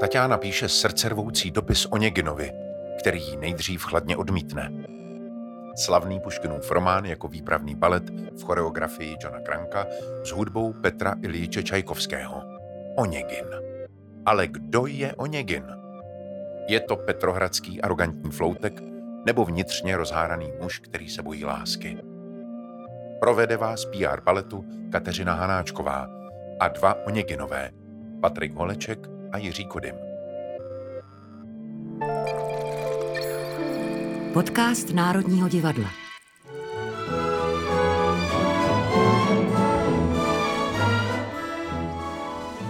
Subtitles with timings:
[0.00, 2.52] Tatiana píše srdcervoucí dopis Oněginovi,
[2.98, 4.72] který ji nejdřív chladně odmítne.
[5.76, 9.86] Slavný Puškinův román jako výpravný balet v choreografii Johna Kranka
[10.24, 12.42] s hudbou Petra Ilíče Čajkovského.
[12.96, 13.44] Oněgin.
[14.26, 15.64] Ale kdo je Oněgin?
[16.68, 18.80] Je to petrohradský arrogantní floutek
[19.26, 21.98] nebo vnitřně rozháraný muž, který se bojí lásky?
[23.20, 26.08] Provede vás PR baletu Kateřina Hanáčková
[26.60, 27.70] a dva Oněginové,
[28.20, 29.94] Patrik Holeček a Jiří Kodym.
[34.32, 35.90] Podcast Národního divadla.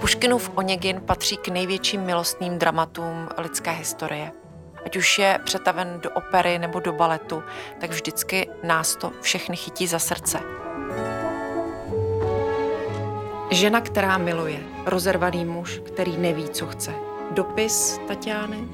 [0.01, 4.33] Puškinův Oněgin patří k největším milostným dramatům lidské historie.
[4.87, 7.43] Ať už je přetaven do opery nebo do baletu,
[7.81, 10.60] tak vždycky nás to všechny chytí za srdce.
[13.53, 16.95] Žena, která miluje, rozervaný muž, který neví, co chce.
[17.31, 18.69] Dopis Tatiány,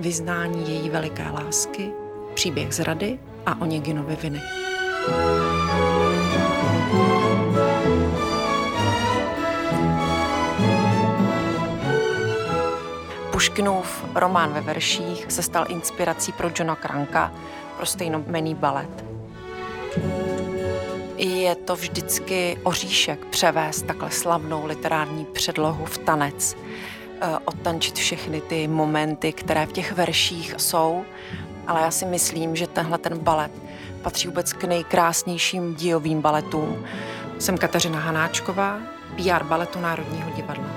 [0.00, 1.92] vyznání její veliké lásky,
[2.34, 4.40] příběh zrady a Oněginovy viny.
[13.32, 17.32] Puškinův román ve verších se stal inspirací pro Johna Kranka
[17.76, 19.04] pro stejnomený balet.
[21.48, 26.56] Je to vždycky oříšek převést takhle slavnou literární předlohu v tanec,
[27.20, 31.04] eh, odtančit všechny ty momenty, které v těch verších jsou,
[31.66, 33.52] ale já si myslím, že tenhle ten balet
[34.02, 36.84] patří vůbec k nejkrásnějším dílovým baletům.
[37.38, 38.80] Jsem Kateřina Hanáčková,
[39.16, 40.70] PR baletu Národního divadla.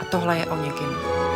[0.00, 1.35] A tohle je Oněgin.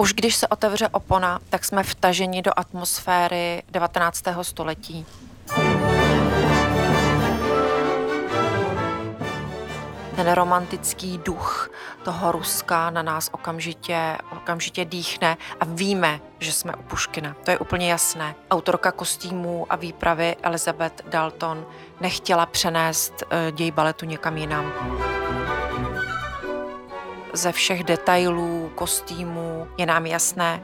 [0.00, 4.24] Už když se otevře opona, tak jsme vtaženi do atmosféry 19.
[4.42, 5.06] století.
[10.16, 11.70] Ten romantický duch
[12.04, 17.36] toho Ruska na nás okamžitě, okamžitě dýchne a víme, že jsme u Puškina.
[17.44, 18.34] To je úplně jasné.
[18.50, 21.66] Autorka kostýmů a výpravy Elizabeth Dalton
[22.00, 24.72] nechtěla přenést eh, děj baletu někam jinam
[27.38, 30.62] ze všech detailů, kostýmů je nám jasné,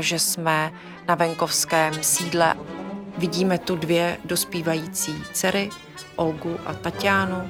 [0.00, 0.72] že jsme
[1.08, 2.54] na venkovském sídle.
[3.18, 5.70] Vidíme tu dvě dospívající dcery,
[6.16, 7.48] Olgu a Tatianu.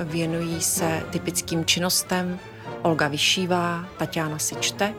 [0.00, 2.38] Věnují se typickým činnostem.
[2.82, 4.94] Olga vyšívá, Tatiana si čte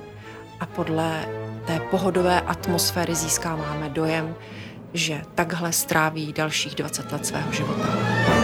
[0.60, 1.26] a podle
[1.68, 4.36] té pohodové atmosféry získáváme dojem,
[4.94, 8.39] že takhle stráví dalších 20 let svého života.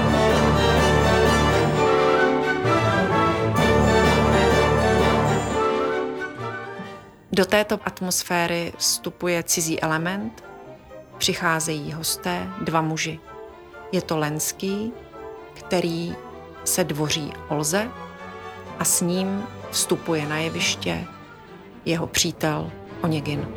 [7.35, 10.43] Do této atmosféry vstupuje cizí element,
[11.17, 13.19] přicházejí hosté, dva muži.
[13.91, 14.93] Je to Lenský,
[15.53, 16.15] který
[16.63, 17.89] se dvoří Olze
[18.79, 21.03] a s ním vstupuje na jeviště
[21.85, 23.47] jeho přítel Oněgin.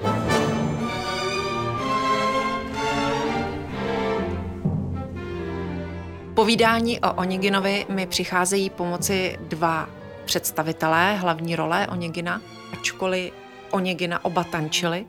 [6.34, 9.89] Povídání o Oněginovi mi přicházejí pomoci dva
[10.25, 15.06] představitelé hlavní role Oněgina, ačkoliv Oněgina oba tančili,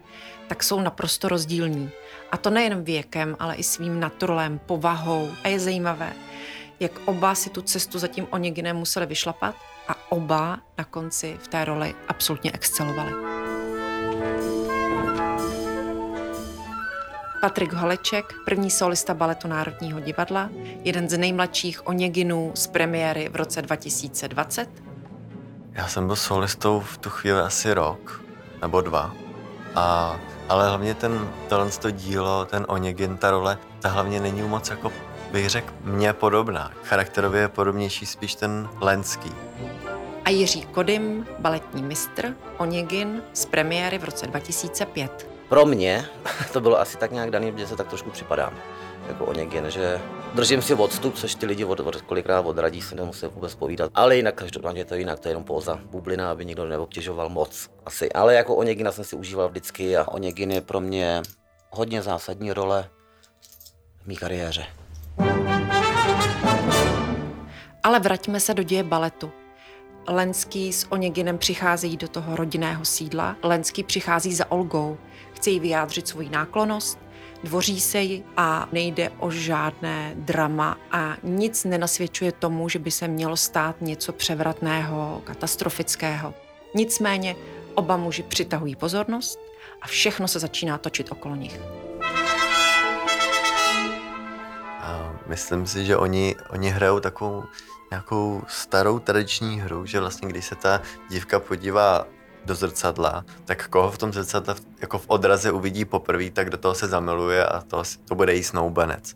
[0.48, 1.90] tak jsou naprosto rozdílní.
[2.32, 5.32] A to nejen věkem, ale i svým naturalem, povahou.
[5.44, 6.14] A je zajímavé,
[6.80, 9.56] jak oba si tu cestu za tím Oněginem museli vyšlapat
[9.88, 13.12] a oba na konci v té roli absolutně excelovali.
[17.42, 20.50] Patrik Holeček, první solista baletu Národního divadla,
[20.84, 24.70] jeden z nejmladších Oněginů z premiéry v roce 2020.
[25.74, 28.29] Já jsem byl solistou v tu chvíli asi rok
[28.62, 29.12] nebo dva.
[29.76, 30.16] A,
[30.50, 34.92] ale hlavně ten, tohle to dílo, ten Oněgin, ta role, ta hlavně není moc jako
[35.32, 36.72] bych řekl, mně podobná.
[36.84, 39.32] Charakterově je podobnější spíš ten Lenský.
[40.26, 45.30] A Jiří Kodym, baletní mistr, Oněgin z premiéry v roce 2005.
[45.50, 46.06] Pro mě
[46.54, 48.54] to bylo asi tak nějak daný, že se tak trošku připadám
[49.10, 50.02] jako Oněgin, že
[50.34, 53.92] držím si odstup, což ty lidi od, od, kolikrát odradí, se nemusí vůbec povídat.
[53.96, 57.70] Ale jinak každopádně to je jinak, to je jenom póza, bublina, aby nikdo neobtěžoval moc
[57.86, 58.12] asi.
[58.12, 61.22] Ale jako Oněgina jsem si užíval vždycky a Oněgin je pro mě
[61.70, 62.90] hodně zásadní role
[64.04, 64.66] v mý kariéře.
[67.84, 69.32] Ale vraťme se do děje baletu.
[70.08, 73.36] Lenský s Oněginem přicházejí do toho rodinného sídla.
[73.44, 74.98] Lenský přichází za Olgou.
[75.34, 77.00] Chce jí vyjádřit svoji náklonost,
[77.44, 83.08] dvoří se jí a nejde o žádné drama a nic nenasvědčuje tomu, že by se
[83.08, 86.34] mělo stát něco převratného, katastrofického.
[86.76, 87.36] Nicméně
[87.76, 89.40] oba muži přitahují pozornost
[89.82, 91.60] a všechno se začíná točit okolo nich.
[95.30, 97.44] Myslím si, že oni, oni hrajou takovou
[97.92, 102.08] nějakou starou tradiční hru, že vlastně když se ta dívka podívá
[102.46, 106.76] do zrcadla, tak koho v tom zrcadle jako v odraze uvidí poprvé, tak do toho
[106.76, 109.16] se zamiluje a to, to bude jí snoubenec.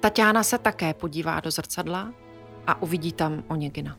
[0.00, 2.12] Tatiana se také podívá do zrcadla
[2.66, 3.96] a uvidí tam Oněgina.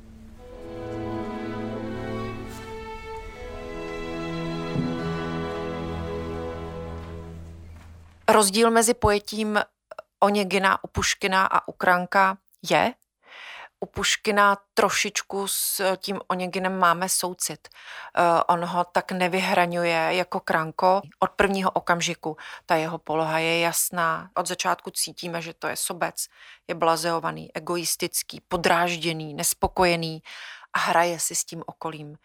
[8.27, 9.59] Rozdíl mezi pojetím
[10.19, 12.37] Oněgina u Puškina a u Kranka
[12.69, 12.93] je,
[13.85, 17.69] u Puškina trošičku s tím Oněginem máme soucit.
[17.69, 21.01] Uh, on ho tak nevyhraňuje jako Kranko.
[21.19, 24.29] Od prvního okamžiku ta jeho poloha je jasná.
[24.33, 26.27] Od začátku cítíme, že to je sobec,
[26.67, 30.21] je blazeovaný, egoistický, podrážděný, nespokojený
[30.73, 32.15] a hraje si s tím okolím.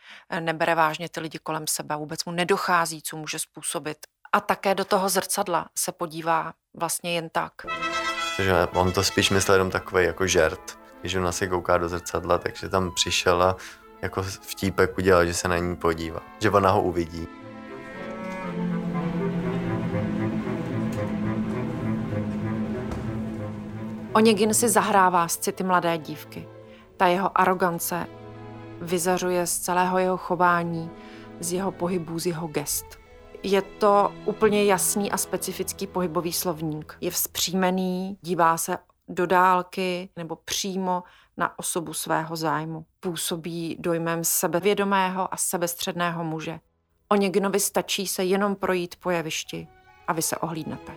[0.41, 3.99] Nebere vážně ty lidi kolem sebe, vůbec mu nedochází, co může způsobit.
[4.33, 7.53] A také do toho zrcadla se podívá vlastně jen tak.
[8.37, 12.38] Takže on to spíš myslel jenom takový jako žert když ona se kouká do zrcadla,
[12.38, 13.56] takže tam přišel a
[14.02, 17.29] jako vtípek udělal, že se na ní podívá, že ona ho uvidí.
[24.12, 26.49] Oněgin si zahrává s city mladé dívky.
[26.97, 28.06] Ta jeho arogance
[28.81, 30.91] vyzařuje z celého jeho chování,
[31.41, 33.00] z jeho pohybů, z jeho gest.
[33.43, 36.97] Je to úplně jasný a specifický pohybový slovník.
[37.00, 38.79] Je vzpřímený, dívá se
[39.11, 41.03] do dálky nebo přímo
[41.37, 42.87] na osobu svého zájmu.
[43.01, 46.61] Působí dojmem sebevědomého a sebestředného muže.
[47.09, 49.69] O Něginovi stačí se jenom projít po jevišti
[50.09, 50.93] a vy se ohlídnete.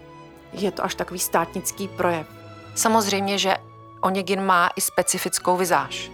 [0.53, 2.27] Je to až takový státnický projev.
[2.75, 3.55] Samozřejmě, že
[4.01, 6.11] Oněgin má i specifickou vizáž.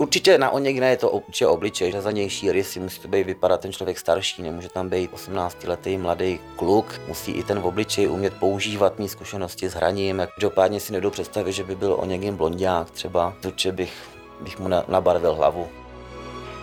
[0.00, 3.98] Určitě na Oněgna je to určitě obličej, řazanější rysy, musí to být vypadat ten člověk
[3.98, 9.68] starší, nemůže tam být 18-letý mladý kluk, musí i ten obličej umět používat, mít zkušenosti
[9.68, 10.22] s hraním.
[10.34, 13.92] Každopádně si nedovedu představit, že by byl Oněgin blondák třeba, určitě bych,
[14.40, 15.68] bych mu nabarvil hlavu.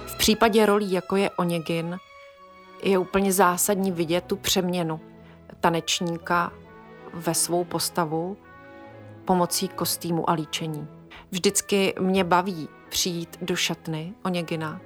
[0.06, 1.98] V případě rolí, jako je Oněgin,
[2.84, 5.00] je úplně zásadní vidět tu přeměnu
[5.60, 6.52] tanečníka
[7.14, 8.38] ve svou postavu
[9.26, 10.88] pomocí kostýmu a líčení.
[11.32, 14.82] Vždycky mě baví přijít do šatny Oněgina,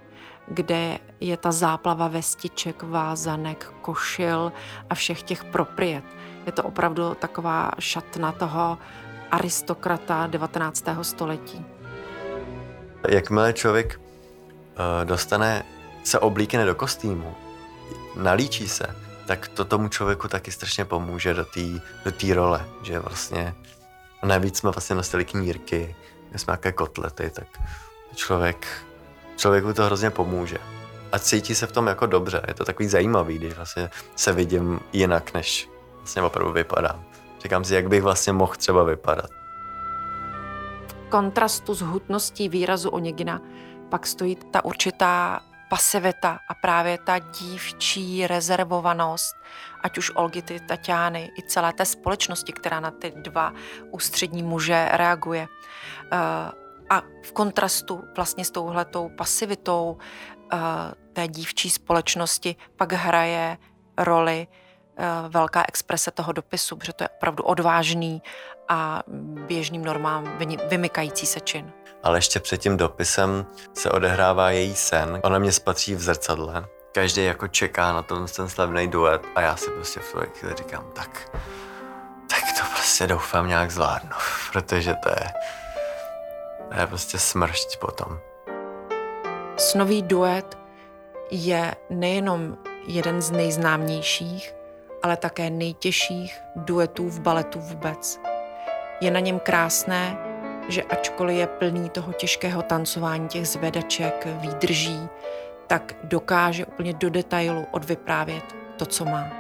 [0.48, 4.52] kde je ta záplava vestiček, vázanek, košil
[4.90, 6.04] a všech těch propriet.
[6.46, 8.78] Je to opravdu taková šatna toho
[9.32, 10.86] aristokrata 19.
[11.02, 11.66] století.
[13.10, 15.64] Jakmile člověk uh, dostane,
[16.04, 17.36] se oblíkne do kostýmu,
[18.16, 18.96] nalíčí se,
[19.28, 21.62] tak to tomu člověku taky strašně pomůže do té
[22.06, 23.54] do tý role, že vlastně
[24.24, 25.96] navíc jsme vlastně nosili knírky,
[26.36, 27.48] jsme nějaké kotlety, tak
[28.16, 28.68] člověk,
[29.38, 30.58] člověku to hrozně pomůže.
[31.12, 32.42] A cítí se v tom jako dobře.
[32.48, 37.04] Je to takový zajímavý, když vlastně se vidím jinak, než vlastně opravdu vypadám.
[37.42, 39.30] Říkám si, jak bych vlastně mohl třeba vypadat.
[40.88, 43.42] V kontrastu s hutností výrazu Oněgina
[43.90, 49.36] pak stojí ta určitá pasivita a právě ta dívčí rezervovanost,
[49.84, 53.54] ať už Olgity, Tatiány i celé té společnosti, která na ty dva
[53.92, 55.48] ústřední muže reaguje.
[56.14, 56.61] Uh,
[56.92, 59.98] a v kontrastu vlastně s touhletou pasivitou
[60.54, 60.60] uh,
[61.14, 63.58] té dívčí společnosti pak hraje
[63.98, 68.22] roli uh, velká exprese toho dopisu, protože to je opravdu odvážný
[68.70, 69.04] a
[69.48, 70.38] běžným normám
[70.70, 71.72] vymykající se čin.
[72.04, 75.20] Ale ještě před tím dopisem se odehrává její sen.
[75.24, 76.66] Ona mě spatří v zrcadle.
[76.92, 80.56] Každý jako čeká na ten, ten slavný duet a já si prostě v té chvíli
[80.56, 81.40] říkám, tak,
[82.30, 84.16] tak to prostě doufám nějak zvládnu,
[84.52, 85.28] protože to je,
[86.72, 88.20] to je prostě smršť potom.
[89.58, 90.58] Snový duet
[91.32, 94.54] je nejenom jeden z nejznámějších,
[95.04, 98.20] ale také nejtěžších duetů v baletu vůbec.
[99.02, 100.18] Je na něm krásné,
[100.68, 105.08] že ačkoliv je plný toho těžkého tancování, těch zvedaček, výdrží,
[105.68, 109.32] tak dokáže úplně do detailu odvyprávět to, co má.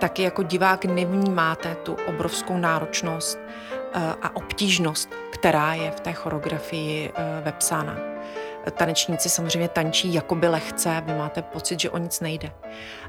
[0.00, 3.38] Taky jako divák nevnímáte tu obrovskou náročnost
[4.22, 7.96] a obtížnost, která je v té choreografii eh, vepsána.
[8.70, 12.52] Tanečníci samozřejmě tančí jakoby lehce, vy máte pocit, že o nic nejde.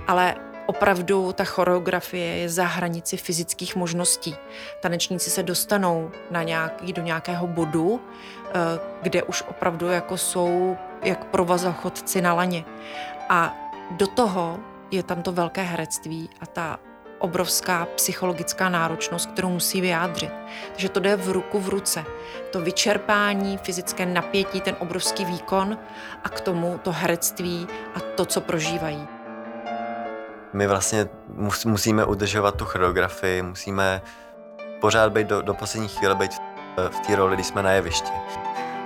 [0.07, 4.35] Ale opravdu ta choreografie je za hranici fyzických možností.
[4.81, 8.51] Tanečníci se dostanou na nějaký, do nějakého bodu, eh,
[9.01, 12.65] kde už opravdu jako jsou jak provazochodci na laně.
[13.29, 13.55] A
[13.91, 14.59] do toho
[14.91, 16.79] je tam to velké herectví a ta
[17.19, 20.31] obrovská psychologická náročnost, kterou musí vyjádřit.
[20.71, 22.05] Takže to jde v ruku v ruce.
[22.51, 25.77] To vyčerpání, fyzické napětí, ten obrovský výkon
[26.23, 29.07] a k tomu to herectví a to, co prožívají.
[30.53, 31.07] My vlastně
[31.65, 34.01] musíme udržovat tu choreografii, musíme
[34.81, 36.31] pořád být do, do poslední chvíle být
[36.89, 38.11] v té roli, když jsme na jevišti.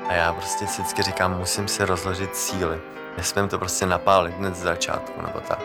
[0.08, 2.82] A já prostě si vždycky říkám, musím si rozložit síly.
[3.18, 5.60] Nesmím to prostě napálit hned z začátku, nebo tak.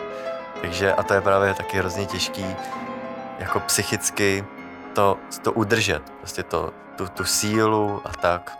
[0.61, 2.45] Takže, a to je právě taky hrozně těžký,
[3.39, 4.45] jako psychicky
[4.93, 8.57] to, to udržet, prostě to, tu, tu sílu a tak.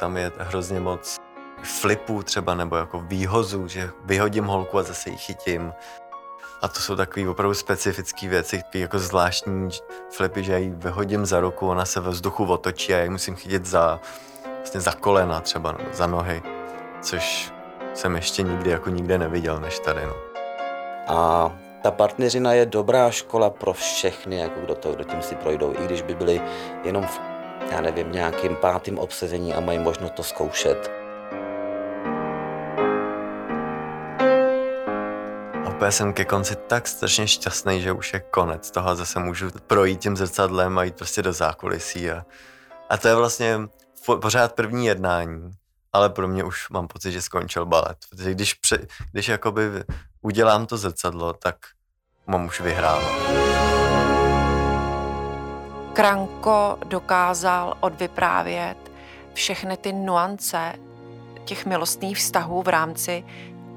[0.00, 1.16] Tam je hrozně moc
[1.62, 5.72] flipů třeba, nebo jako výhozů, že vyhodím holku a zase ji chytím.
[6.62, 9.68] A to jsou takové opravdu specifické věci, jako zvláštní
[10.10, 13.10] flipy, že já ji vyhodím za ruku, ona se ve vzduchu otočí a já ji
[13.10, 14.00] musím chytit za,
[14.56, 16.42] vlastně za kolena třeba, za nohy,
[17.00, 17.52] což
[17.94, 20.06] jsem ještě nikdy jako nikde neviděl než tady.
[20.06, 20.31] No.
[21.06, 25.72] A ta partneřina je dobrá škola pro všechny, jako kdo, to, kdo tím si projdou,
[25.72, 26.42] i když by byli
[26.84, 27.20] jenom v,
[27.70, 30.90] já nevím, nějakým pátým obsazení a mají možnost to zkoušet.
[35.68, 39.50] Úplně jsem ke konci tak strašně šťastný, že už je konec toho a zase můžu
[39.66, 42.10] projít tím zrcadlem a jít prostě do zákulisí.
[42.10, 42.24] A,
[42.88, 43.60] a to je vlastně
[44.20, 45.50] pořád první jednání,
[45.92, 47.96] ale pro mě už mám pocit, že skončil balet.
[48.10, 49.62] Protože když, pře, když jakoby
[50.20, 51.56] udělám to zrcadlo, tak
[52.26, 53.08] mám už vyhráno.
[55.92, 58.92] Kranko dokázal odvyprávět
[59.34, 60.72] všechny ty nuance
[61.44, 63.24] těch milostných vztahů v rámci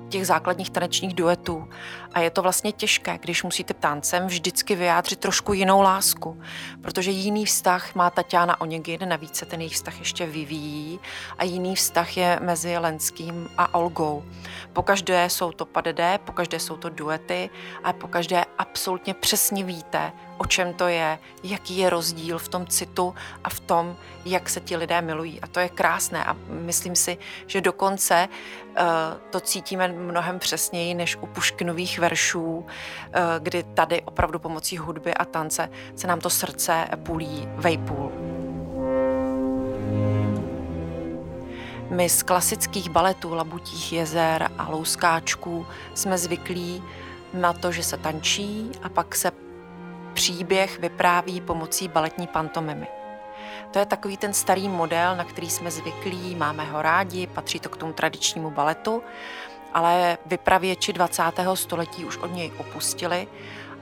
[0.09, 1.69] těch základních tanečních duetů.
[2.13, 6.41] A je to vlastně těžké, když musíte tancem vždycky vyjádřit trošku jinou lásku,
[6.81, 10.99] protože jiný vztah má Tatiana Onegin, navíc se ten jejich vztah ještě vyvíjí
[11.37, 14.23] a jiný vztah je mezi Lenským a Olgou.
[14.73, 17.49] Pokaždé jsou to padedé, pokaždé jsou to duety
[17.83, 23.15] a pokaždé absolutně přesně víte, o čem to je, jaký je rozdíl v tom citu
[23.43, 25.41] a v tom, jak se ti lidé milují.
[25.41, 28.85] A to je krásné a myslím si, že dokonce uh,
[29.29, 32.65] to cítíme mnohem přesněji než u Puškinových veršů, uh,
[33.39, 38.11] kdy tady opravdu pomocí hudby a tance se nám to srdce bulí vejpůl.
[41.89, 46.83] My z klasických baletů Labutích jezer a Louskáčků jsme zvyklí
[47.33, 49.31] na to, že se tančí a pak se
[50.15, 52.87] příběh vypráví pomocí baletní pantomimy.
[53.71, 57.69] To je takový ten starý model, na který jsme zvyklí, máme ho rádi, patří to
[57.69, 59.03] k tomu tradičnímu baletu,
[59.73, 61.23] ale vypravěči 20.
[61.53, 63.27] století už od něj opustili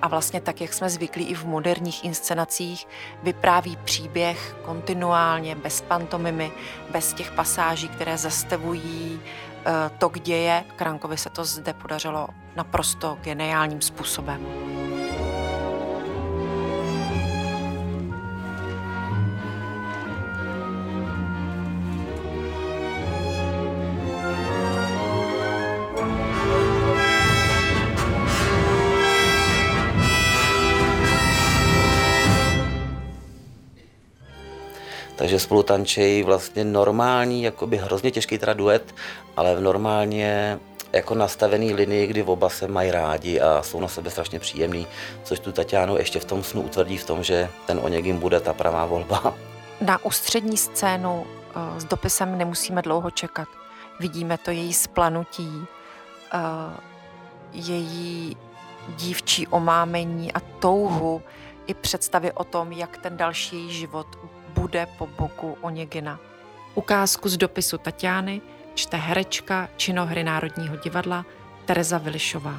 [0.02, 2.88] a vlastně tak, jak jsme zvyklí i v moderních inscenacích,
[3.24, 6.52] vypráví příběh kontinuálně, bez pantomimy,
[6.90, 10.64] bez těch pasáží, které zastavují eh, tok děje.
[10.76, 14.73] Krankovi se to zde podařilo naprosto geniálním způsobem.
[35.34, 38.96] Takže spolu tančejí vlastně normální, jakoby hrozně těžký teda duet,
[39.38, 40.60] ale v normálně
[40.92, 44.88] jako nastavený linii, kdy oba se mají rádi a jsou na sebe strašně příjemný,
[45.24, 48.54] což tu Tatianu ještě v tom snu utvrdí v tom, že ten Onegin bude ta
[48.54, 49.36] pravá volba.
[49.82, 51.26] Na ústřední scénu
[51.56, 53.48] uh, s dopisem nemusíme dlouho čekat.
[54.00, 55.66] Vidíme to její splanutí, uh,
[57.54, 58.38] její
[58.88, 61.22] dívčí omámení a touhu
[61.68, 64.08] i představy o tom, jak ten další život
[64.54, 66.20] bude po boku Oněgina.
[66.76, 68.42] Ukázku z dopisu Tatiany
[68.74, 71.26] čte herečka činohry Národního divadla
[71.66, 72.58] Tereza Vilišová.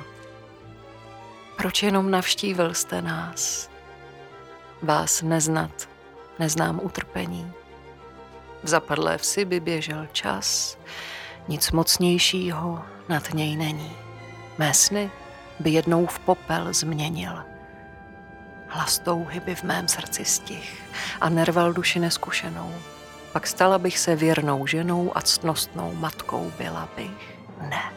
[1.56, 3.70] Proč jenom navštívil jste nás?
[4.82, 5.88] Vás neznat,
[6.38, 7.52] neznám utrpení.
[8.62, 10.78] V zapadlé vsi by běžel čas,
[11.48, 13.92] nic mocnějšího nad něj není.
[14.58, 15.10] Mé sny
[15.60, 17.44] by jednou v popel změnil–
[18.74, 20.82] Hlas touhy by v mém srdci stih
[21.20, 22.74] a nerval duši neskušenou.
[23.32, 27.38] Pak stala bych se věrnou ženou a ctnostnou matkou byla bych.
[27.60, 27.92] Ne,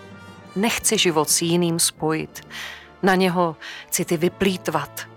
[0.55, 2.48] nechci život s jiným spojit,
[3.03, 3.55] na něho
[3.89, 5.07] city vyplítvat.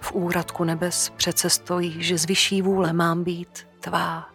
[0.00, 4.28] V úradku nebes přece stojí, že z vyšší vůle mám být tvá.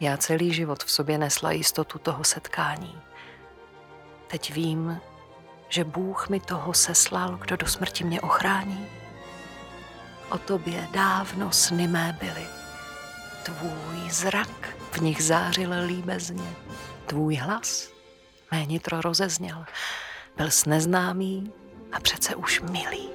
[0.00, 2.98] Já celý život v sobě nesla jistotu toho setkání.
[4.26, 5.00] Teď vím,
[5.68, 9.01] že Bůh mi toho seslal, kdo do smrti mě ochrání
[10.32, 12.46] o tobě dávno sny mé byly.
[13.42, 16.54] Tvůj zrak v nich zářil líbezně.
[17.06, 17.90] Tvůj hlas
[18.52, 19.64] mé nitro rozezněl.
[20.36, 21.52] Byl sneznámý
[21.92, 23.08] a přece už milý.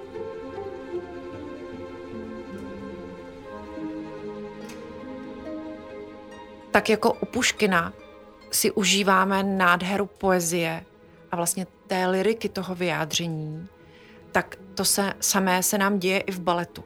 [6.71, 7.93] Tak jako u Puškina
[8.51, 10.85] si užíváme nádheru poezie
[11.31, 13.67] a vlastně té liriky toho vyjádření,
[14.31, 16.83] tak to se samé se nám děje i v baletu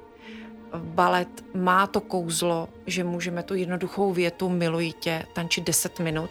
[0.78, 6.30] balet má to kouzlo, že můžeme tu jednoduchou větu miluji tě tančit 10 minut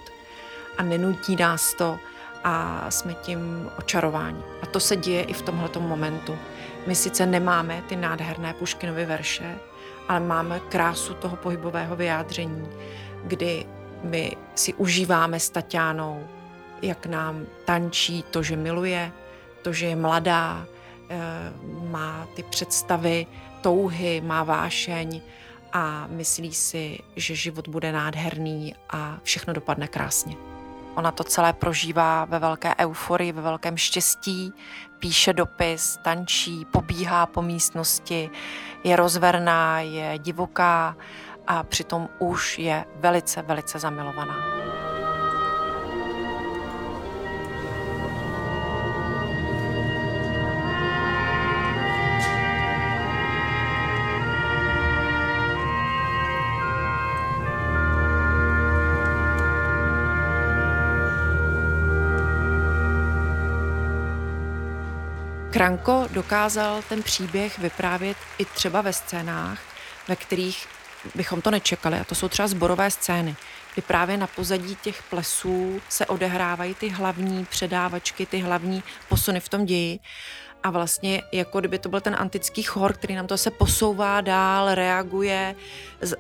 [0.79, 1.99] a nenutí nás to
[2.45, 4.43] a jsme tím očarováni.
[4.63, 6.39] A to se děje i v tomhletom momentu.
[6.87, 9.59] My sice nemáme ty nádherné Puškinovy verše,
[10.09, 12.69] ale máme krásu toho pohybového vyjádření,
[13.25, 13.67] kdy
[14.03, 16.25] my si užíváme s Tatianou,
[16.83, 19.13] jak nám tančí to, že miluje,
[19.63, 20.67] to, že je mladá,
[21.11, 21.19] eh,
[21.91, 23.27] má ty představy,
[23.61, 25.21] touhy, má vášeň
[25.73, 30.37] a myslí si, že život bude nádherný a všechno dopadne krásně.
[30.95, 34.52] Ona to celé prožívá ve velké euforii, ve velkém štěstí,
[34.99, 38.31] píše dopis, tančí, pobíhá po místnosti,
[38.85, 40.97] je rozverná, je divoká
[41.47, 44.60] a přitom už je velice, velice zamilovaná.
[65.61, 69.61] Kranko dokázal ten příběh vyprávět i třeba ve scénách,
[70.09, 70.67] ve kterých
[71.14, 73.37] bychom to nečekali, a to jsou třeba zborové scény,
[73.75, 79.49] kdy právě na pozadí těch plesů se odehrávají ty hlavní předávačky, ty hlavní posuny v
[79.49, 79.99] tom ději
[80.62, 84.75] a vlastně jako kdyby to byl ten antický chor, který nám to se posouvá dál,
[84.75, 85.55] reaguje,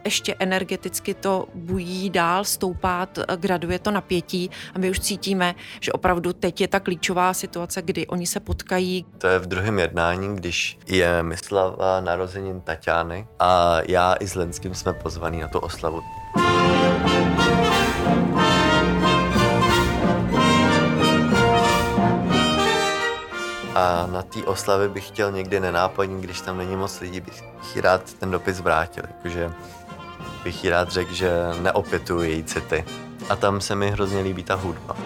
[0.04, 6.32] ještě energeticky to bují dál, stoupá, graduje to napětí a my už cítíme, že opravdu
[6.32, 9.06] teď je ta klíčová situace, kdy oni se potkají.
[9.18, 14.74] To je v druhém jednání, když je Myslava narozenin Tatiany a já i s Lenským
[14.74, 16.00] jsme pozvaní na tu oslavu.
[23.80, 27.42] A na té oslavě bych chtěl někdy nenápadně, když tam není moc lidí, bych
[27.76, 29.52] rád ten dopis vrátil, jakože
[30.44, 32.84] bych jí rád řekl, že neopětuju její city.
[33.28, 34.96] A tam se mi hrozně líbí ta hudba.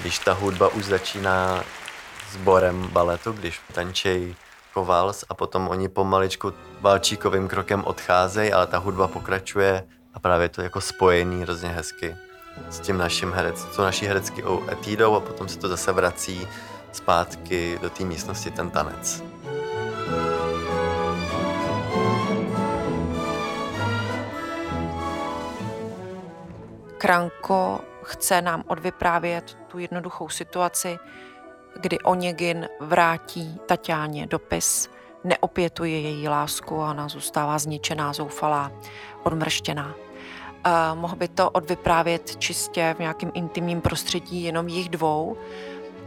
[0.00, 1.64] Když ta hudba už začíná
[2.32, 4.34] sborem baletu, když tančej
[4.74, 10.62] kovals a potom oni pomaličku valčíkovým krokem odcházejí, ale ta hudba pokračuje a právě to
[10.62, 12.16] jako spojený hrozně hezky
[12.70, 14.42] s tím naším herec, co naší herecký
[14.72, 16.48] etídou a potom se to zase vrací
[16.94, 19.22] zpátky do té místnosti ten tanec.
[26.98, 30.98] Kranko chce nám odvyprávět tu jednoduchou situaci,
[31.80, 34.90] kdy Oněgin vrátí Tatiáně dopis,
[35.24, 38.72] neopětuje její lásku a ona zůstává zničená, zoufalá,
[39.22, 39.94] odmrštěná.
[40.66, 45.36] Uh, mohl by to odvyprávět čistě v nějakém intimním prostředí jenom jich dvou,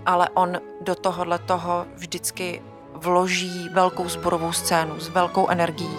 [0.08, 2.62] ale on do tohohle toho vždycky
[2.94, 5.98] vloží velkou zborovou scénu s velkou energií,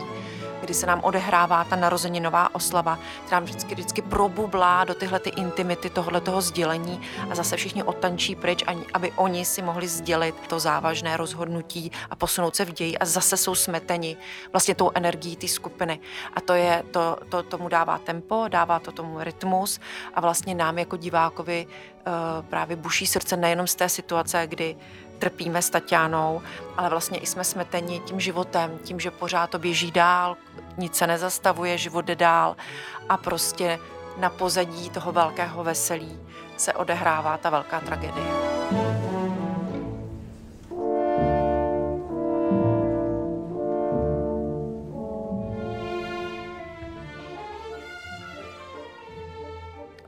[0.69, 5.91] kdy se nám odehrává ta narozeninová oslava, která vždycky, vždycky probublá do tyhle ty intimity
[5.91, 7.01] tohohle toho sdělení
[7.31, 12.57] a zase všichni odtančí pryč, aby oni si mohli sdělit to závažné rozhodnutí a posunout
[12.57, 14.17] se v ději a zase jsou smeteni
[14.53, 16.01] vlastně tou energií té skupiny.
[16.35, 19.81] A to je, to, to tomu dává tempo, dává to tomu rytmus
[20.15, 22.13] a vlastně nám jako divákovi uh,
[22.47, 24.77] právě buší srdce nejenom z té situace, kdy
[25.19, 26.43] trpíme s Tatianou,
[26.77, 30.37] ale vlastně i jsme smeteni tím životem, tím, že pořád to běží dál,
[30.77, 32.57] nic se nezastavuje, život jde dál
[33.09, 33.79] a prostě
[34.17, 36.19] na pozadí toho velkého veselí
[36.57, 38.27] se odehrává ta velká tragédie.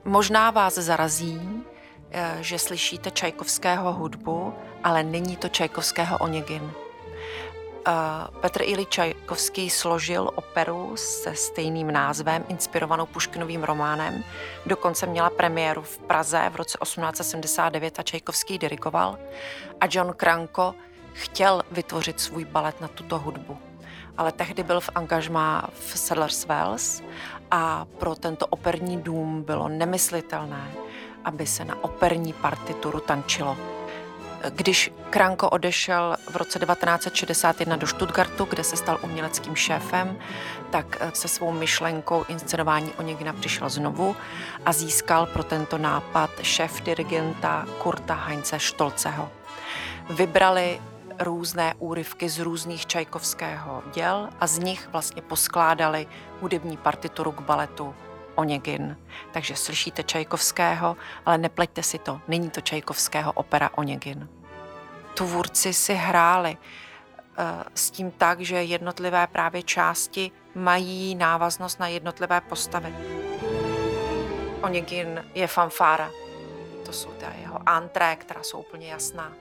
[0.04, 1.64] Možná vás zarazí,
[2.12, 6.72] Eh, že slyšíte Čajkovského hudbu, ale není to Čajkovského Onegin.
[7.88, 7.92] Eh,
[8.40, 14.24] Petr Ili Čajkovský složil operu se stejným názvem, inspirovanou Puškinovým románem.
[14.66, 19.18] Dokonce měla premiéru v Praze v roce 1879 a Čajkovský dirigoval.
[19.80, 20.74] A John Kranko
[21.12, 23.58] chtěl vytvořit svůj balet na tuto hudbu.
[24.16, 27.02] Ale tehdy byl v angažmá v Sadler's Wells
[27.50, 30.70] a pro tento operní dům bylo nemyslitelné,
[31.24, 33.56] aby se na operní partituru tančilo.
[34.48, 40.18] Když Kranko odešel v roce 1961 do Stuttgartu, kde se stal uměleckým šéfem,
[40.70, 44.16] tak se svou myšlenkou inscenování Onegina přišel znovu
[44.66, 49.30] a získal pro tento nápad šéf dirigenta Kurta Heinze Stolceho.
[50.10, 50.80] Vybrali
[51.18, 56.06] různé úryvky z různých Čajkovského děl a z nich vlastně poskládali
[56.40, 57.94] hudební partituru k baletu
[58.40, 58.96] Onegin.
[59.32, 64.28] Takže slyšíte Čajkovského, ale nepleťte si to, není to Čajkovského opera Onegin.
[65.14, 66.56] Tvůrci si hráli
[67.74, 72.94] s tím tak, že jednotlivé právě části mají návaznost na jednotlivé postavy.
[74.62, 76.10] Onegin je fanfára.
[76.86, 79.32] To jsou ta jeho antré, která jsou úplně jasná.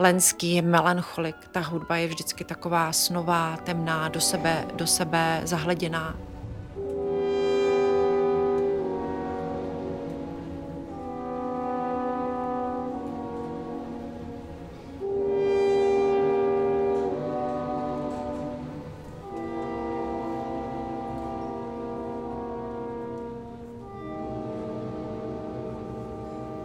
[0.00, 6.16] Lenský je melancholik, ta hudba je vždycky taková snová, temná, do sebe, do sebe zahleděná.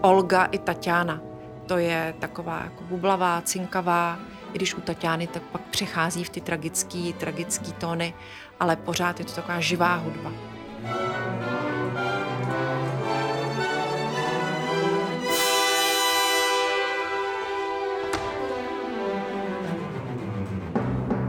[0.02, 1.33] Olga i Tatiana.
[1.66, 4.20] To je taková jako bublavá, cinkavá,
[4.54, 8.14] i když u Tatiany tak pak přechází v ty tragické tragický tóny,
[8.60, 10.32] ale pořád je to taková živá hudba.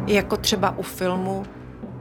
[0.07, 1.47] Jako třeba u filmu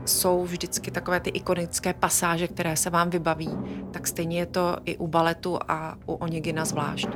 [0.04, 3.50] jsou vždycky takové ty ikonické pasáže, které se vám vybaví,
[3.90, 7.08] tak stejně je to i u baletu a u Onegina zvlášť.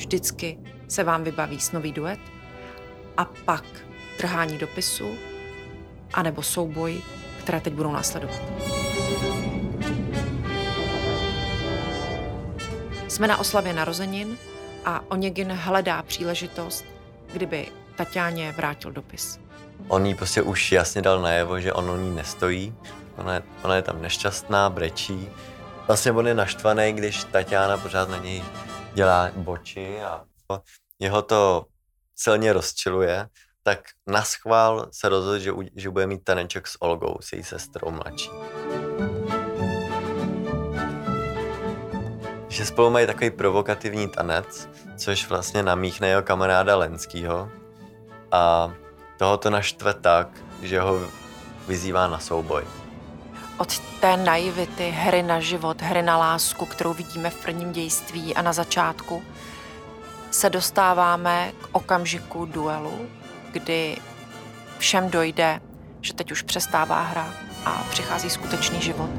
[0.00, 0.58] Vždycky
[0.88, 2.20] se vám vybaví snový duet
[3.16, 3.64] a pak
[4.16, 5.14] trhání dopisu
[6.12, 7.02] anebo souboj,
[7.38, 8.40] které teď budou následovat.
[13.08, 14.38] Jsme na oslavě narozenin
[14.84, 16.84] a Onegin hledá příležitost,
[17.32, 19.40] kdyby Tatiáně vrátil dopis.
[19.88, 22.74] On jí prostě už jasně dal najevo, že on o ní nestojí.
[23.16, 25.28] Ona je, ona je tam nešťastná, brečí.
[25.86, 28.42] Vlastně on je naštvaný, když Tatiana pořád na něj
[28.94, 30.24] dělá boči a
[30.98, 31.66] jeho to
[32.16, 33.28] silně rozčiluje,
[33.62, 37.90] tak na schvál se rozhodl, že, že bude mít taneček s Olgou, s její sestrou
[37.90, 38.30] mladší.
[42.48, 47.50] Že spolu mají takový provokativní tanec, což vlastně namíchne jeho kamaráda Lenskýho.
[48.32, 48.72] A
[49.18, 50.28] toho to naštve tak,
[50.62, 51.00] že ho
[51.68, 52.64] vyzývá na souboj.
[53.60, 58.42] Od té naivity, hry na život, hry na lásku, kterou vidíme v prvním dějství a
[58.42, 59.22] na začátku,
[60.30, 63.08] se dostáváme k okamžiku duelu,
[63.52, 63.96] kdy
[64.78, 65.60] všem dojde,
[66.00, 69.10] že teď už přestává hra a přichází skutečný život.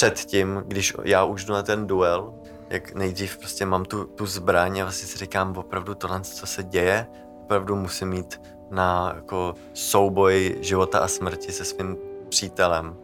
[0.00, 2.34] Předtím, když já už jdu na ten duel,
[2.70, 6.62] jak nejdřív prostě mám tu, tu zbraň a vlastně si říkám, opravdu tohle, co se
[6.62, 7.06] děje,
[7.42, 11.96] opravdu musím mít na jako souboj života a smrti se svým
[12.28, 12.96] přítelem.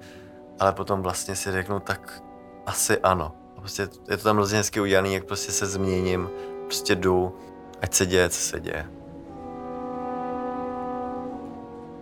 [0.61, 2.23] Ale potom vlastně si řeknu, tak
[2.67, 3.33] asi ano.
[3.57, 6.31] Prostě je to tam hrozně hezky udělaný, jak prostě se změním,
[6.65, 7.37] prostě jdu,
[7.83, 8.91] ať se děje, co se děje.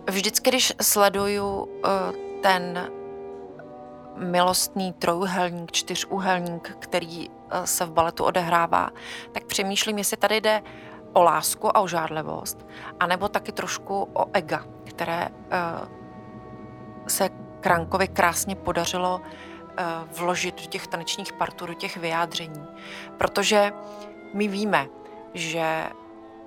[0.09, 1.69] Vždycky, když sleduju uh,
[2.41, 2.89] ten
[4.17, 8.89] milostný trojuhelník, čtyřúhelník, který eh, se v baletu odehrává,
[9.31, 10.61] tak přemýšlím, jestli tady jde
[11.13, 12.67] o lásku a o žádlivost,
[12.99, 15.59] anebo taky trošku o ega, které eh,
[17.07, 17.29] se
[17.61, 19.21] Krankovi krásně podařilo
[19.77, 19.83] eh,
[20.17, 22.65] vložit do těch tanečních partů, do těch vyjádření.
[23.17, 23.73] Protože
[24.33, 24.87] my víme,
[25.33, 25.85] že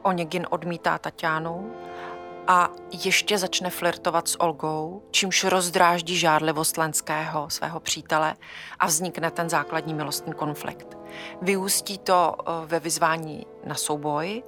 [0.02, 1.72] Onegin odmítá Tatianu
[2.50, 2.70] a
[3.04, 8.34] ještě začne flirtovat s Olgou, čímž rozdráždí žádlivost Lenského, svého přítele,
[8.78, 10.98] a vznikne ten základní milostný konflikt.
[11.42, 14.42] Vyústí to eh, ve vyzvání na souboj.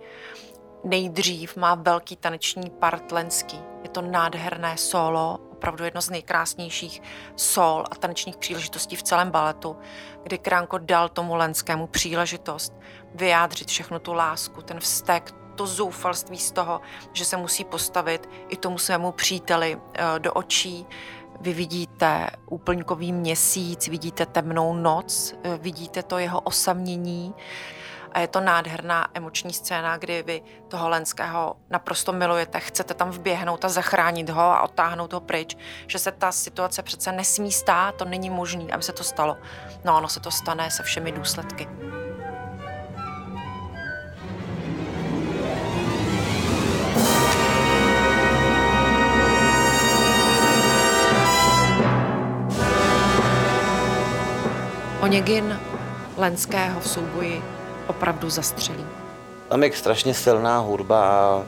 [0.84, 3.58] Nejdřív má velký taneční part Lenský.
[3.82, 7.02] Je to nádherné solo, opravdu jedno z nejkrásnějších
[7.36, 9.76] sol a tanečních příležitostí v celém baletu,
[10.22, 12.72] kdy Kránko dal tomu Lenskému příležitost
[13.14, 16.80] vyjádřit všechnu tu lásku, ten vztek, to zoufalství z toho,
[17.12, 20.86] že se musí postavit i tomu svému příteli eh, do očí.
[21.40, 27.34] Vy vidíte úplňkový měsíc, vidíte temnou noc, eh, vidíte to jeho osamění
[28.12, 33.64] a je to nádherná emoční scéna, kdy vy toho Lenského naprosto milujete, chcete tam vběhnout
[33.64, 38.04] a zachránit ho a odtáhnout ho pryč, že se ta situace přece nesmí stát, to
[38.04, 39.36] není možné, aby se to stalo.
[39.84, 41.68] No ono se to stane se všemi důsledky.
[55.10, 55.60] Oněgin
[56.16, 57.42] Lenského v souboji
[57.86, 58.86] opravdu zastřelí.
[59.48, 61.44] Tam je strašně silná hudba a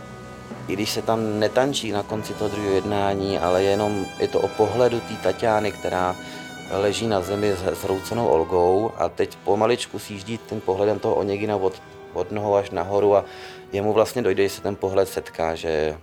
[0.68, 4.48] i když se tam netančí na konci toho druhého jednání, ale jenom je to o
[4.48, 6.16] pohledu té Tatiány, která
[6.70, 11.82] leží na zemi s zroucenou Olgou a teď pomaličku sjíždí tím pohledem toho Oněgina od
[12.12, 13.24] od nohou až nahoru a
[13.72, 15.96] jemu vlastně dojde, že se ten pohled setká, že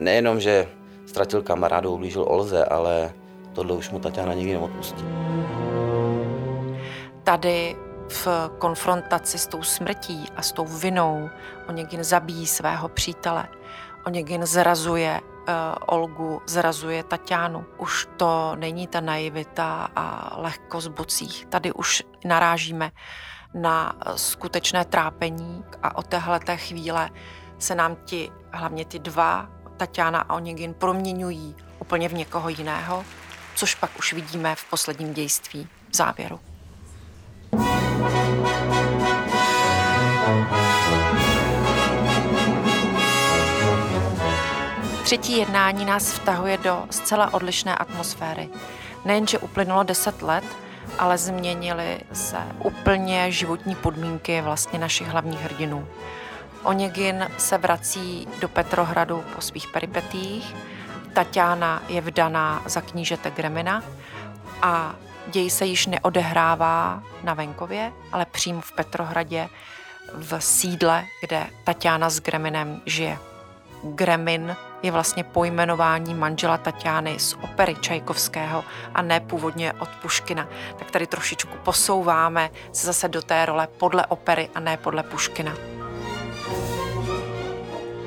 [0.00, 0.68] nejenom, že
[1.06, 3.12] ztratil kamarádu, ublížil Olze, ale
[3.52, 5.04] tohle už mu Tatiana nikdy neodpustí.
[7.24, 7.76] Tady
[8.08, 11.30] v konfrontaci s tou smrtí a s tou vinou
[11.68, 13.48] Onegin zabíjí svého přítele.
[14.06, 15.54] Onegin zrazuje uh,
[15.86, 17.64] Olgu, zrazuje Tatianu.
[17.78, 21.46] Už to není ta naivita a lehkost bocích.
[21.46, 22.90] Tady už narážíme
[23.54, 27.10] na skutečné trápení a od téhleté chvíle
[27.58, 33.04] se nám ti, hlavně ty dva, Tatiana a Onegin, proměňují úplně v někoho jiného,
[33.54, 36.40] což pak už vidíme v posledním dějství v závěru.
[45.02, 48.48] Třetí jednání nás vtahuje do zcela odlišné atmosféry.
[49.04, 50.44] Nejenže uplynulo deset let,
[50.98, 55.86] ale změnily se úplně životní podmínky vlastně našich hlavních hrdinů.
[56.62, 60.54] Oněgin se vrací do Petrohradu po svých peripetích,
[61.12, 63.82] Tatiana je vdaná za knížete Gremina
[64.62, 64.94] a
[65.26, 69.48] děj se již neodehrává na venkově, ale přímo v Petrohradě
[70.14, 73.18] v sídle, kde Tatiana s Greminem žije.
[73.82, 80.48] Gremin je vlastně pojmenování manžela Tatiany z opery Čajkovského a ne původně od Puškina.
[80.78, 85.54] Tak tady trošičku posouváme se zase do té role podle opery a ne podle Puškina.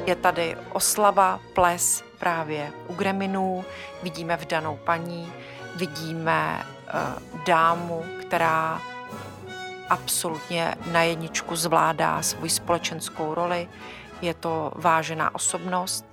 [0.05, 3.65] Je tady oslava, ples právě u Greminů,
[4.03, 5.33] vidíme vdanou paní,
[5.75, 6.65] vidíme
[7.45, 8.81] dámu, která
[9.89, 13.69] absolutně na jedničku zvládá svoji společenskou roli.
[14.21, 16.05] Je to vážená osobnost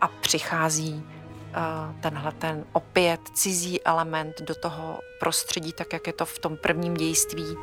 [0.00, 6.24] a přichází uh, tenhle ten opět cizí element do toho prostředí, tak jak je to
[6.24, 7.56] v tom prvním dějství.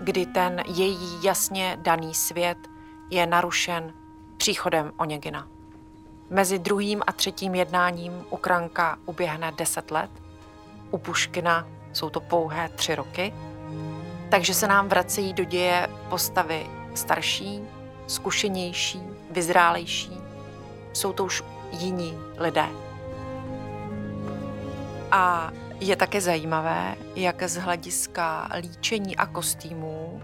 [0.00, 2.58] Kdy ten její jasně daný svět
[3.10, 3.92] je narušen
[4.36, 5.55] příchodem Oněgina.
[6.30, 10.10] Mezi druhým a třetím jednáním u Kranka uběhne deset let,
[10.90, 13.34] u Puškina jsou to pouhé tři roky,
[14.28, 17.60] takže se nám vracejí do děje postavy starší,
[18.06, 20.20] zkušenější, vyzrálejší.
[20.92, 22.66] Jsou to už jiní lidé.
[25.10, 30.22] A je také zajímavé, jak z hlediska líčení a kostýmů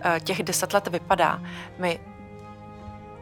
[0.00, 1.42] eh, těch deset let vypadá.
[1.78, 2.00] My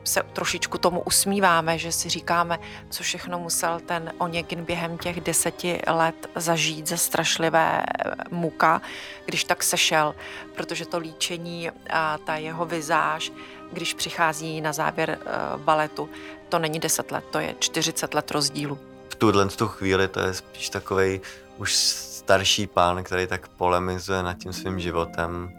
[0.07, 2.59] se trošičku tomu usmíváme, že si říkáme,
[2.91, 7.83] co všechno musel ten Oněgin během těch deseti let zažít ze strašlivé
[8.31, 8.83] muka,
[9.25, 10.15] když tak sešel,
[10.57, 13.33] protože to líčení a ta jeho vizáž,
[13.73, 16.09] když přichází na závěr eh, baletu,
[16.49, 18.79] to není deset let, to je 40 let rozdílu.
[19.09, 21.21] V tuhle tu chvíli to je spíš takový
[21.57, 25.53] už starší pán, který tak polemizuje nad tím svým životem,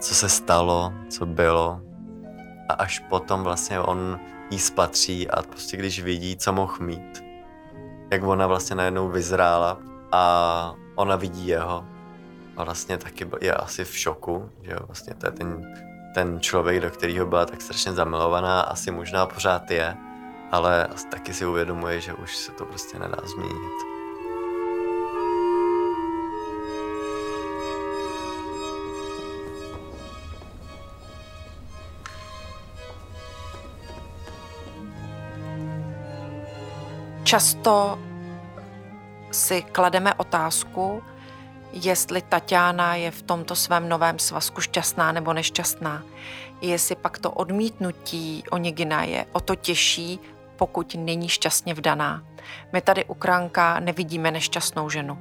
[0.00, 1.80] co se stalo, co bylo,
[2.68, 7.24] a až potom vlastně on jí spatří a prostě když vidí, co mohl mít,
[8.10, 9.78] jak ona vlastně najednou vyzrála
[10.12, 11.84] a ona vidí jeho
[12.56, 15.74] a vlastně taky je asi v šoku, že vlastně to je ten,
[16.14, 19.96] ten člověk, do kterého byla tak strašně zamilovaná, asi možná pořád je,
[20.52, 23.97] ale taky si uvědomuje, že už se to prostě nedá změnit.
[37.28, 37.98] Často
[39.30, 41.02] si klademe otázku,
[41.72, 46.02] jestli Tatiana je v tomto svém novém svazku šťastná nebo nešťastná.
[46.60, 50.20] Jestli pak to odmítnutí Onigina je o to těžší,
[50.56, 52.24] pokud není šťastně vdaná.
[52.72, 55.12] My tady u Kranka nevidíme nešťastnou ženu.
[55.12, 55.20] Uh,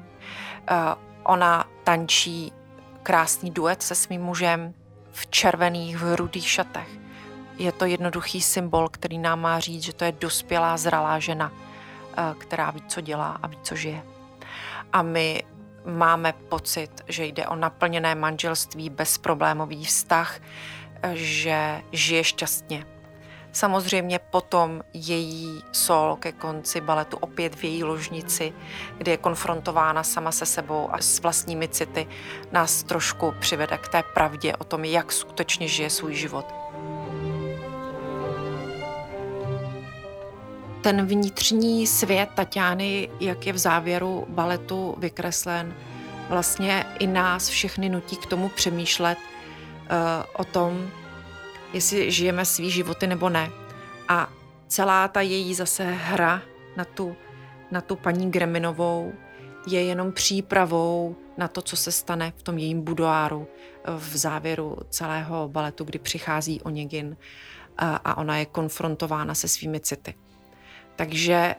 [1.24, 2.54] ona tančí
[3.04, 4.74] krásný duet se svým mužem
[5.12, 6.90] v červených, v rudých šatech.
[7.58, 11.67] Je to jednoduchý symbol, který nám má říct, že to je dospělá, zralá žena– Eh,
[12.38, 14.04] která ví, co dělá a ví, co žije.
[14.94, 15.44] A my
[15.86, 20.40] máme pocit, že jde o naplněné manželství, bezproblémový vztah,
[21.14, 22.86] že žije šťastně.
[23.52, 28.54] Samozřejmě potom její sol ke konci baletu opět v její ložnici,
[28.98, 32.08] kde je konfrontována sama se sebou a s vlastními city,
[32.52, 36.67] nás trošku přivede k té pravdě o tom, jak skutečně žije svůj život.
[40.88, 45.76] Ten vnitřní svět Tatiany, jak je v závěru baletu vykreslen,
[46.30, 49.96] vlastně i nás všechny nutí k tomu přemýšlet uh,
[50.34, 50.90] o tom,
[51.74, 53.50] jestli žijeme svý životy nebo ne.
[54.08, 54.30] A
[54.68, 56.42] celá ta její zase hra
[56.78, 57.16] na tu,
[57.72, 59.14] na tu paní Greminovou
[59.68, 63.48] je jenom přípravou na to, co se stane v tom jejím budoáru
[63.98, 67.18] v závěru celého baletu, kdy přichází Onegin
[67.78, 70.16] a ona je konfrontována se svými city.
[70.98, 71.56] Takže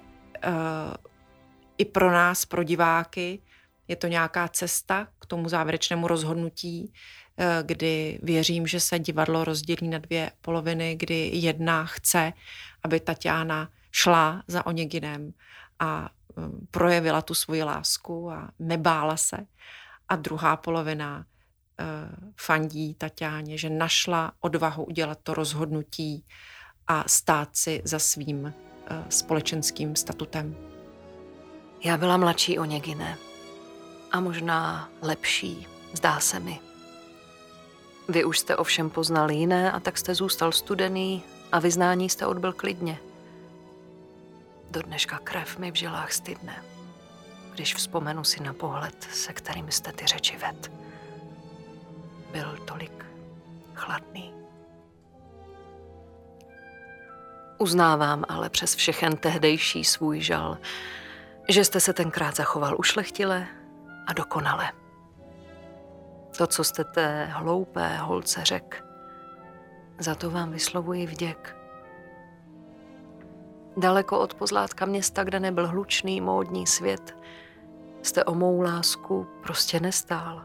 [1.79, 3.43] i pro nás, pro diváky,
[3.89, 6.93] je to nějaká cesta k tomu závěrečnému rozhodnutí,
[7.37, 12.33] eh, kdy věřím, že se divadlo rozdělí na dvě poloviny, kdy jedna chce,
[12.83, 15.33] aby Tatiana šla za Oněginem
[15.79, 19.37] a eh, projevila tu svoji lásku a nebála se.
[20.09, 21.25] A druhá polovina
[21.81, 21.85] eh,
[22.41, 26.25] fandí Tatiáně, že našla odvahu udělat to rozhodnutí
[26.87, 28.55] a stát si za svým
[29.09, 30.57] společenským statutem.
[31.85, 33.19] Já byla mladší o Něgine
[34.13, 36.61] a možná lepší, zdá se mi.
[38.09, 41.23] Vy už jste ovšem poznal jiné a tak jste zůstal studený
[41.53, 42.99] a vyznání jste odbyl klidně.
[44.71, 46.65] Do dneška krev mi v žilách stydne,
[47.55, 50.73] když vzpomenu si na pohled, se kterým jste ty řeči ved.
[52.33, 53.05] Byl tolik
[53.75, 54.38] chladný.
[57.59, 60.59] Uznávám ale přes všechen tehdejší svůj žal,
[61.49, 63.47] že jste se tenkrát zachoval ušlechtile
[64.07, 64.73] a dokonale.
[66.39, 68.85] To, co jste té hloupé holce řek,
[69.99, 71.57] za to vám vyslovuji vděk.
[73.77, 77.17] Daleko od pozlátka města, kde nebyl hlučný módní svět,
[78.03, 80.43] jste o mou lásku prostě nestál.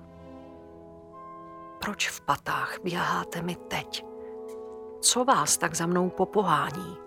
[1.82, 4.06] Proč v patách běháte mi teď?
[5.02, 7.03] Co vás tak za mnou popohání?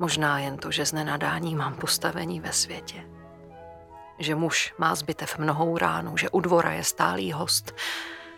[0.00, 3.04] Možná jen to, že z nenadání mám postavení ve světě.
[4.18, 7.74] Že muž má zbytev mnohou ránu, že u dvora je stálý host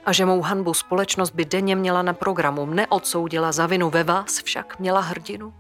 [0.05, 4.43] a že mou hanbu společnost by denně měla na programu, neodsoudila za vinu, ve vás
[4.43, 5.55] však měla hrdinu.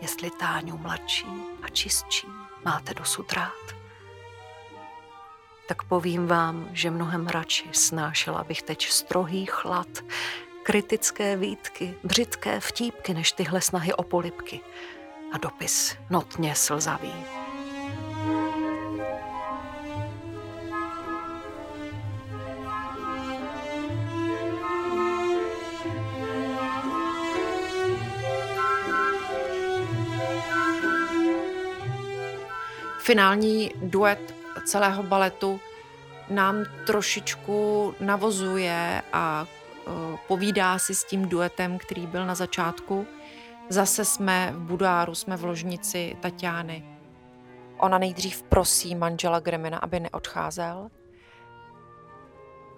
[0.00, 1.26] Jestli Táňu mladší
[1.62, 2.28] a čistší
[2.64, 3.80] máte dosud rád,
[5.68, 9.88] tak povím vám, že mnohem radši snášela bych teď strohý chlad,
[10.70, 14.60] kritické výtky, břitké vtípky než tyhle snahy o polipky.
[15.32, 17.12] A dopis notně slzavý.
[32.98, 35.60] Finální duet celého baletu
[36.28, 39.46] nám trošičku navozuje a
[40.28, 43.06] povídá si s tím duetem, který byl na začátku.
[43.68, 46.84] Zase jsme v budáru, jsme v ložnici Tatiány.
[47.78, 50.90] Ona nejdřív prosí manžela Gremina, aby neodcházel.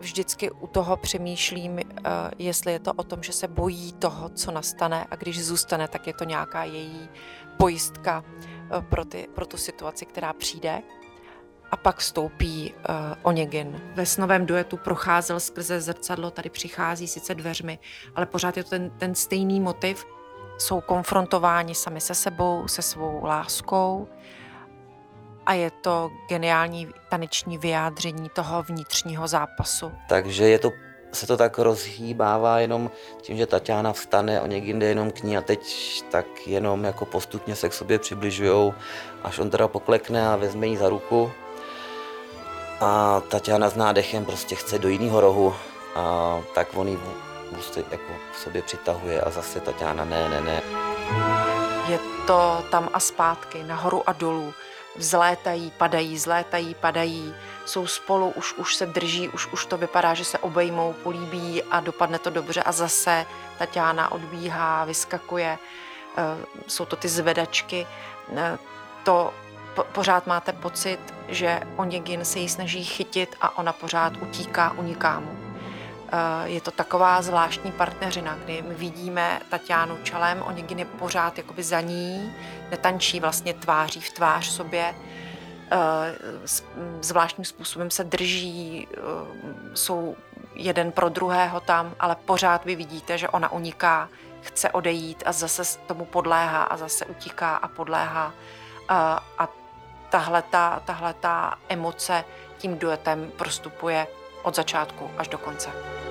[0.00, 1.84] Vždycky u toho přemýšlím, eh,
[2.38, 6.06] jestli je to o tom, že se bojí toho, co nastane a když zůstane, tak
[6.06, 7.08] je to nějaká její
[7.56, 10.82] pojistka eh, pro, ty, pro tu situaci, která přijde
[11.72, 13.80] a pak vstoupí uh, Onegin.
[13.94, 17.78] Ve snovém duetu procházel skrze zrcadlo, tady přichází sice dveřmi,
[18.14, 20.06] ale pořád je to ten, ten stejný motiv.
[20.58, 24.08] Jsou konfrontováni sami se sebou, se svou láskou
[25.46, 29.92] a je to geniální taneční vyjádření toho vnitřního zápasu.
[30.08, 30.70] Takže je to
[31.12, 35.40] se to tak rozhýbává jenom tím, že Tatiana vstane, o někde jenom k ní a
[35.40, 35.60] teď
[36.10, 38.74] tak jenom jako postupně se k sobě přibližujou,
[39.22, 41.32] až on teda poklekne a vezme jí za ruku
[42.82, 45.54] a Tatiana s nádechem prostě chce do jiného rohu
[45.94, 46.98] a tak on ji
[47.50, 50.62] prostě jako v sobě přitahuje a zase Tatiana ne, ne, ne.
[51.88, 54.54] Je to tam a zpátky, nahoru a dolů.
[54.96, 60.24] Vzlétají, padají, zlétají, padají, jsou spolu, už, už se drží, už, už to vypadá, že
[60.24, 63.26] se obejmou, políbí a dopadne to dobře a zase
[63.58, 65.58] Tatiana odbíhá, vyskakuje.
[66.16, 66.22] Eh,
[66.66, 67.86] jsou to ty zvedačky.
[68.36, 68.58] Eh,
[69.04, 69.34] to
[69.74, 75.20] po, pořád máte pocit, že Onegin se jí snaží chytit a ona pořád utíká, uniká
[75.20, 75.36] mu.
[76.12, 81.62] Eh, je to taková zvláštní partneřina, kdy my vidíme Tatianu čelem, Onegin je pořád jakoby
[81.62, 82.34] za ní,
[82.70, 84.94] netančí vlastně tváří v tvář sobě,
[85.70, 85.78] eh,
[87.00, 88.96] zvláštním způsobem se drží, eh,
[89.74, 90.16] jsou
[90.54, 94.08] jeden pro druhého tam, ale pořád vy vidíte, že ona uniká,
[94.42, 98.32] chce odejít a zase tomu podléhá a zase utíká a podléhá.
[98.88, 99.22] A,
[100.14, 102.24] a tahle ta emoce
[102.58, 104.06] tím duetem prostupuje
[104.42, 106.01] od začátku až do konce.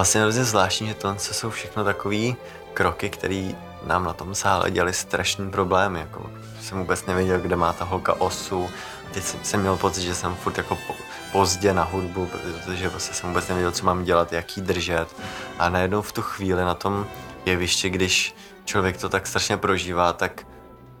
[0.00, 2.32] Vlastně hrozně zvláštní, že tohle jsou všechno takové
[2.74, 3.52] kroky, které
[3.86, 6.00] nám na tom sále dělali strašný problémy.
[6.00, 6.30] Jako,
[6.60, 8.70] jsem vůbec nevěděl, kde má ta holka osu.
[9.12, 10.94] Teď jsem, měl pocit, že jsem furt jako po,
[11.32, 15.16] pozdě na hudbu, protože vlastně jsem vůbec nevěděl, co mám dělat, jak držet.
[15.58, 17.06] A najednou v tu chvíli na tom
[17.46, 18.34] jevišti, když
[18.64, 20.46] člověk to tak strašně prožívá, tak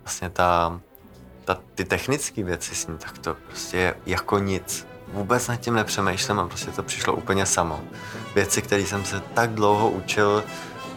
[0.04, 0.80] vlastně ta,
[1.44, 4.89] ta, ty technické věci s ním, tak to prostě je jako nic.
[5.12, 7.80] Vůbec nad tím nepřemýšlím a prostě to přišlo úplně samo.
[8.34, 10.44] Věci, které jsem se tak dlouho učil,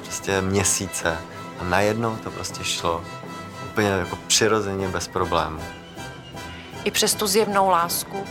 [0.01, 1.17] prostě měsíce
[1.59, 3.03] a najednou to prostě šlo
[3.65, 5.61] úplně jako přirozeně bez problémů.
[6.83, 8.23] I přes tu zjevnou lásku,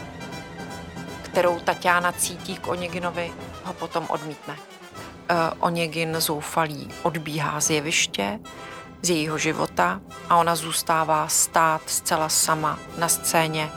[1.22, 3.33] kterou Tatiana cítí k Oneginovi,
[3.64, 4.57] ho potom odmítne.
[4.57, 8.39] Uh, Onegin zoufalý odbíhá z jeviště,
[9.03, 13.70] z jejího života a ona zůstává stát zcela sama na scéně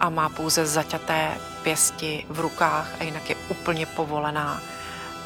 [0.00, 4.60] a má pouze zaťaté pěsti v rukách a jinak je úplně povolená.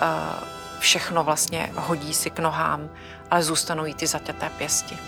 [0.02, 0.48] Uh,
[0.78, 2.90] všechno vlastně hodí si k nohám,
[3.30, 4.98] ale zůstanou jí ty zaťaté pěsti.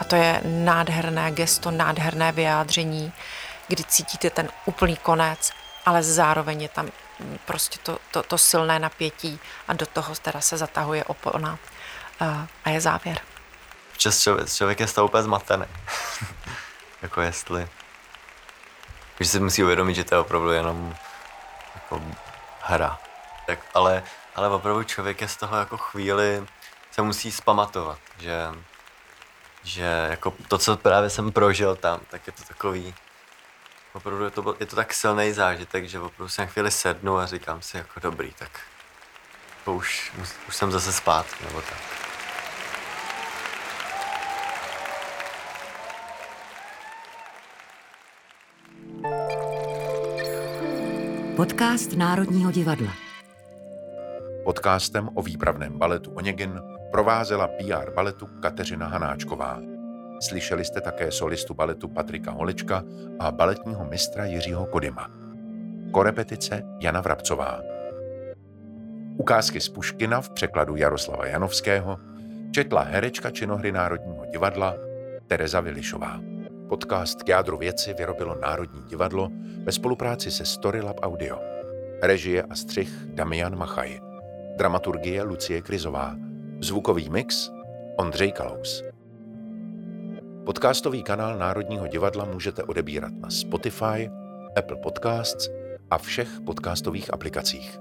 [0.00, 3.12] A to je nádherné gesto, nádherné vyjádření,
[3.68, 5.50] kdy cítíte ten úplný konec,
[5.86, 6.88] ale zároveň je tam
[7.44, 11.58] prostě to, to, to silné napětí a do toho teda se zatahuje opona
[12.64, 13.20] a je závěr.
[13.92, 15.64] Včas člověk, člověk je z toho úplně zmatený.
[17.02, 17.68] jako jestli...
[19.20, 20.94] Že si musí uvědomit, že to je opravdu jenom
[21.74, 22.02] jako
[22.60, 22.98] hra.
[23.46, 24.02] Tak, ale,
[24.34, 26.46] ale opravdu člověk je z toho jako chvíli
[26.90, 28.52] se musí spamatovat, že
[29.66, 32.94] že jako to, co právě jsem prožil tam, tak je to takový,
[33.92, 37.26] opravdu je to, je to tak silný zážitek, že opravdu si na chvíli sednu a
[37.26, 38.60] říkám si jako dobrý, tak
[39.64, 40.12] už,
[40.48, 42.05] už jsem zase spát, nebo tak.
[51.36, 52.92] Podcast Národního divadla.
[54.44, 56.60] Podcastem o výpravném baletu Oněgin
[56.90, 59.60] provázela PR baletu Kateřina Hanáčková.
[60.20, 62.82] Slyšeli jste také solistu baletu Patrika Holečka
[63.18, 65.10] a baletního mistra Jiřího Kodyma.
[65.90, 67.60] Korepetice Jana Vrabcová.
[69.16, 71.98] Ukázky z Puškina v překladu Jaroslava Janovského
[72.50, 74.74] četla herečka činohry Národního divadla
[75.26, 76.35] Tereza Vilišová.
[76.68, 79.30] Podcast k jádru věci vyrobilo Národní divadlo
[79.64, 81.38] ve spolupráci se Storylab Audio.
[82.02, 84.00] Režie a střih Damian Machaj.
[84.56, 86.16] Dramaturgie Lucie Krizová.
[86.60, 87.50] Zvukový mix
[87.96, 88.84] Ondřej Kalous.
[90.46, 94.10] Podcastový kanál Národního divadla můžete odebírat na Spotify,
[94.56, 95.48] Apple Podcasts
[95.90, 97.78] a všech podcastových aplikacích.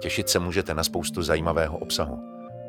[0.00, 2.22] Těšit se můžete na spoustu zajímavého obsahu.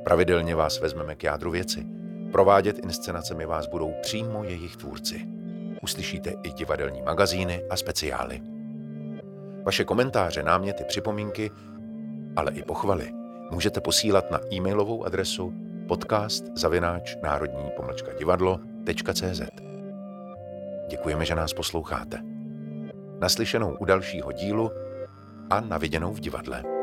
[0.03, 2.00] Pravidelně vás vezmeme k jádru věci.
[2.31, 5.27] Provádět inscenacemi vás budou přímo jejich tvůrci.
[5.81, 8.41] Uslyšíte i divadelní magazíny a speciály.
[9.63, 11.51] Vaše komentáře, náměty, připomínky,
[12.35, 13.11] ale i pochvaly
[13.51, 15.53] můžete posílat na e-mailovou adresu
[15.87, 19.41] podcast zavináč národní pomlčka divadlo.cz.
[20.89, 22.19] Děkujeme, že nás posloucháte.
[23.19, 24.71] Naslyšenou u dalšího dílu
[25.49, 26.80] a naviděnou v divadle.